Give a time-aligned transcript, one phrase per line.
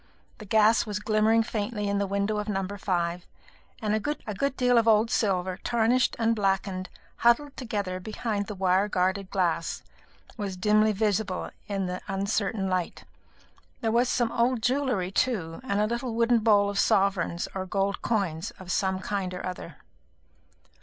[0.39, 2.65] The gas was glimmering faintly in the window of No.
[2.75, 3.27] 5,
[3.83, 8.87] and a good deal of old silver, tarnished and blackened, huddled together behind the wire
[8.87, 9.83] guarded glass,
[10.37, 13.03] was dimly visible in the uncertain light.
[13.81, 18.01] There was some old jewellery too, and a little wooden bowl of sovereigns or gold
[18.01, 19.75] coins of some kind or other.